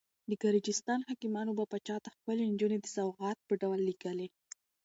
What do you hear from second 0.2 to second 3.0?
د ګرجستان حاکمانو به پاچا ته ښکلې نجونې د